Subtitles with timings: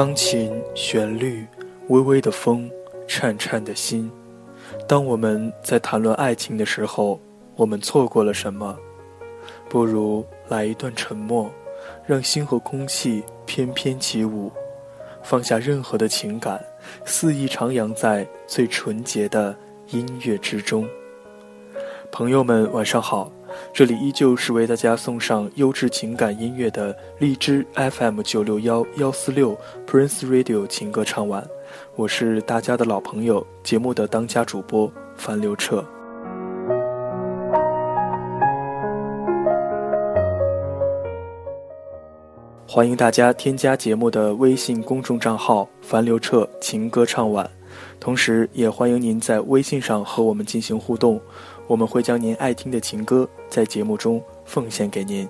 [0.00, 1.46] 钢琴旋律，
[1.88, 2.70] 微微的风，
[3.06, 4.10] 颤颤的心。
[4.88, 7.20] 当我们在谈论爱情的时候，
[7.54, 8.74] 我们错过了什么？
[9.68, 11.50] 不如来一段沉默，
[12.06, 14.50] 让心和空气翩翩起舞，
[15.22, 16.64] 放下任何的情感，
[17.04, 19.54] 肆意徜徉在最纯洁的
[19.88, 20.88] 音乐之中。
[22.10, 23.30] 朋友们，晚上好。
[23.72, 31.46] 这里依旧是为大家送上优质情感音乐的荔枝 FM 九六幺幺四六 Prince Radio 情歌唱晚，
[31.96, 35.84] 我是大家的老朋友，节目的当家主播樊刘彻。
[42.66, 47.50] 欢迎大家添加节目的微信公众账号“樊刘彻情歌唱晚”，
[47.98, 51.20] 同时也欢迎您在微信上和我们进行互动。
[51.70, 55.28] 我们会将您爱听的情歌在节目中奉献给您。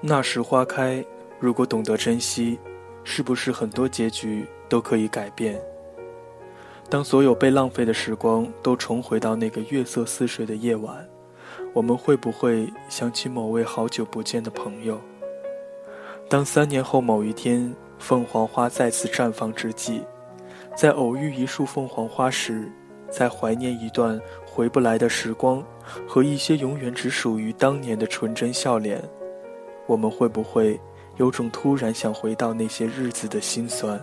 [0.00, 1.04] 那时花开，
[1.38, 2.58] 如果懂得珍惜，
[3.04, 5.56] 是不是很多结局都可以改变？
[6.90, 11.08] 当所有被浪费的时光都重回到那个月色似水的夜晚，
[11.72, 15.00] 我们会不会想起某位好久不见的朋友？
[16.28, 17.72] 当三年后某一天。
[17.98, 20.02] 凤凰花再次绽放之际，
[20.76, 22.70] 在偶遇一束凤凰花时，
[23.10, 25.64] 在怀念一段回不来的时光
[26.06, 29.02] 和一些永远只属于当年的纯真笑脸，
[29.86, 30.78] 我们会不会
[31.16, 34.00] 有种突然想回到那些日子的心酸？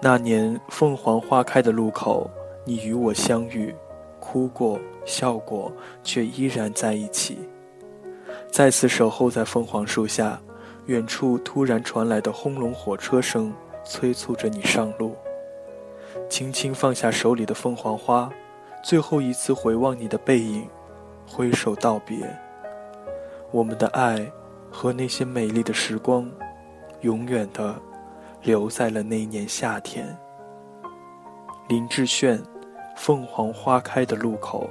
[0.00, 2.30] 那年凤凰花开的路口，
[2.64, 3.74] 你与我相遇，
[4.20, 7.38] 哭过笑过，却依然在一起，
[8.50, 10.40] 再次守候在凤凰树下。
[10.88, 13.52] 远处突然传来的轰隆火车声，
[13.84, 15.14] 催促着你上路。
[16.30, 18.30] 轻轻放下手里的凤凰花，
[18.82, 20.66] 最后一次回望你的背影，
[21.26, 22.34] 挥手道别。
[23.50, 24.32] 我们的爱
[24.70, 26.26] 和那些美丽的时光，
[27.02, 27.74] 永远的
[28.42, 30.16] 留在了那年夏天。
[31.68, 32.38] 林志炫，
[32.96, 34.70] 《凤凰花开的路口》。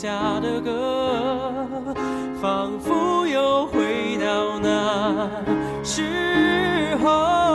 [0.00, 1.94] 下的歌，
[2.40, 4.16] 仿佛又回。
[4.18, 5.28] 到那
[5.84, 7.49] 时候。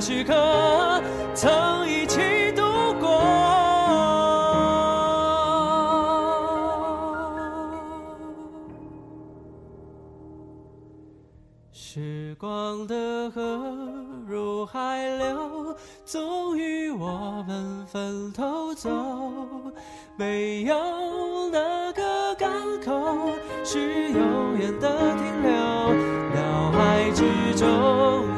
[0.00, 1.02] 时刻
[1.34, 2.62] 曾一起度
[2.98, 3.20] 过。
[11.70, 13.42] 时光的河
[14.26, 15.76] 入海流，
[16.06, 18.88] 终于我们分头走。
[20.16, 20.74] 没有
[21.50, 22.50] 哪个港
[22.82, 25.52] 口是永远的停留，
[26.34, 28.29] 脑海之中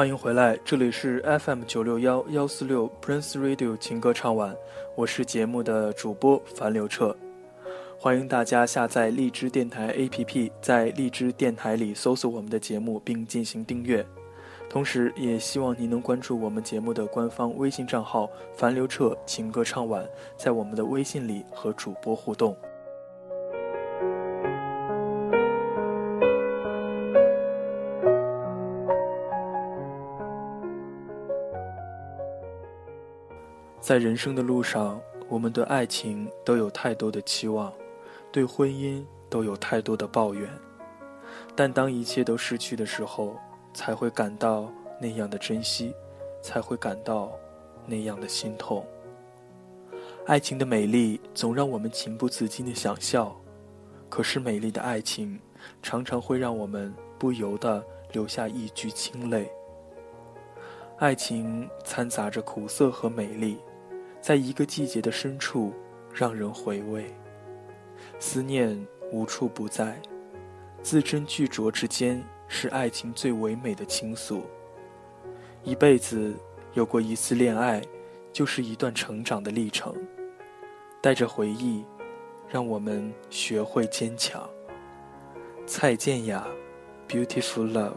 [0.00, 4.56] 欢迎回来，这里是 FM 九六幺幺四六 Prince Radio 情歌唱晚，
[4.94, 7.14] 我是节目的主播樊刘彻。
[7.98, 14.02] 欢迎大家下载荔枝电台 APP，在荔枝电台里搜索我们的节目并进行订阅。
[14.70, 18.26] 同时，也希望您能关注我们节目的官方微信账号
[18.56, 22.56] “樊刘彻情歌唱晚”，在我们的微信里和主播互动。
[33.90, 37.72] 在人生的路上，我们对爱情都有太多的期望，
[38.30, 40.48] 对婚姻都有太多的抱怨。
[41.56, 43.36] 但当一切都失去的时候，
[43.74, 45.92] 才会感到那样的珍惜，
[46.40, 47.32] 才会感到
[47.84, 48.86] 那样的心痛。
[50.24, 53.36] 爱情的美丽总让我们情不自禁的想笑，
[54.08, 55.36] 可是美丽的爱情
[55.82, 59.50] 常常会让我们不由得流下一掬清泪。
[60.98, 63.58] 爱情掺杂着苦涩和美丽，
[64.20, 65.72] 在一个季节的深处，
[66.14, 67.12] 让人回味。
[68.18, 68.78] 思念
[69.10, 70.00] 无处不在，
[70.82, 74.42] 字斟句酌之间，是爱情最唯美的倾诉。
[75.62, 76.34] 一辈子
[76.74, 77.82] 有过一次恋爱，
[78.32, 79.94] 就是一段成长的历程。
[81.02, 81.82] 带着回忆，
[82.46, 84.48] 让我们学会坚强。
[85.66, 86.46] 蔡健雅，
[87.10, 87.92] 《Beautiful Love》。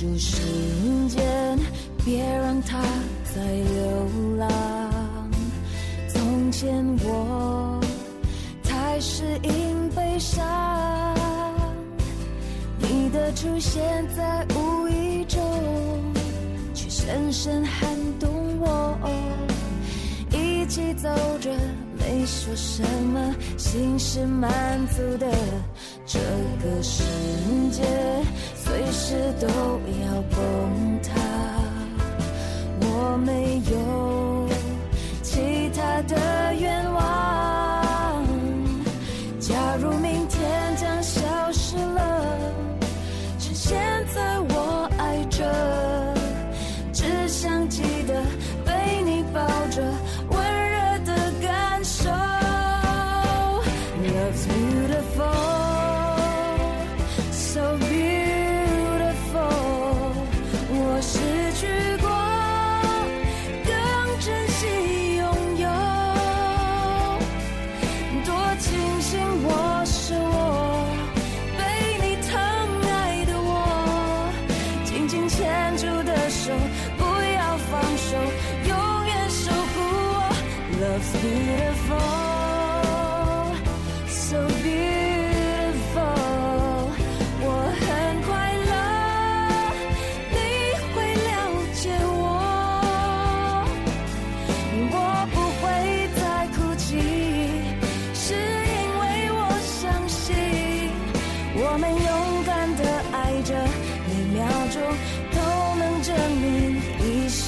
[0.00, 0.40] 住时
[1.10, 1.58] 间，
[2.02, 2.80] 别让它
[3.34, 4.48] 再流浪。
[6.08, 7.78] 从前我
[8.64, 10.42] 太适应悲伤，
[12.78, 13.82] 你的出现
[14.16, 15.38] 在无意中，
[16.72, 18.98] 却深深撼动我。
[20.32, 21.50] 一起走着，
[21.98, 24.48] 没说什么，心是满
[24.96, 25.30] 足的。
[26.12, 27.04] 这个世
[27.70, 27.84] 界
[28.56, 31.14] 随时都要崩塌，
[32.80, 34.48] 我没有
[35.22, 36.89] 其他的愿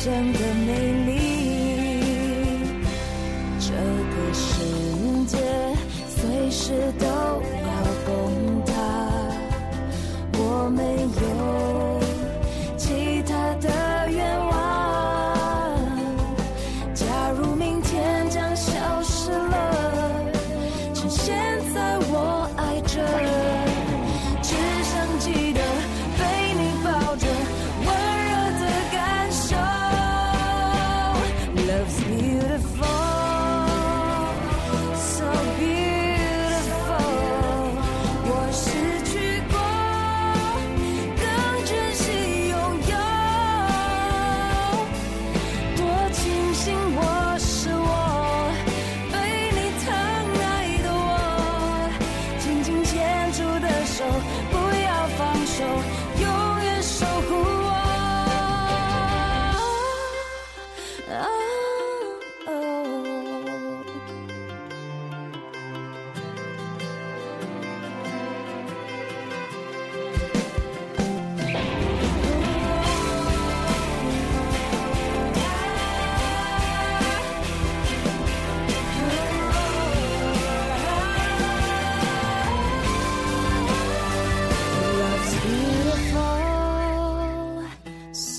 [0.04, 0.41] 生。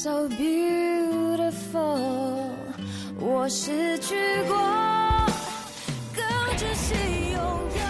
[0.04, 1.98] so beautiful
[3.22, 4.58] 我失去过
[6.14, 6.94] 更珍惜
[7.32, 7.82] 拥有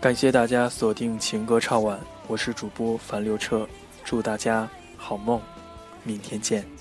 [0.00, 3.68] 感谢大家锁定情歌唱晚我是主播樊六车
[4.04, 5.42] 祝大家好梦
[6.04, 6.75] 明天见。